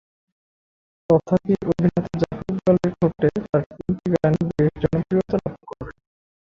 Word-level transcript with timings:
তথাপি 1.09 1.53
অভিনেতা 1.63 2.01
জাফর 2.21 2.45
ইকবালের 2.51 2.91
ঠোঁটে 2.99 3.27
তার 3.43 3.61
তিনটি 3.75 4.07
গানই 4.13 4.43
বেশ 4.49 4.71
জনপ্রিয়তা 4.83 5.37
লাভ 5.37 5.55
করে। 5.69 5.91